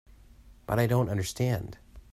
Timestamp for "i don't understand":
0.79-1.77